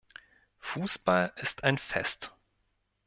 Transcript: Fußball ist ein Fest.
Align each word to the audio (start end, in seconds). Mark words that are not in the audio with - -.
Fußball 0.57 1.31
ist 1.35 1.63
ein 1.63 1.77
Fest. 1.77 2.33